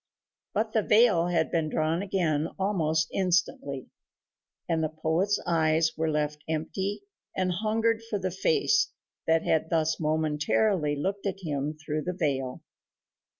[0.55, 3.85] But the veil had been drawn again almost instantly,
[4.67, 7.03] and the poet's eyes were left empty
[7.37, 8.89] and hungered for the face
[9.27, 12.63] that had thus momentarily looked at him through the veil.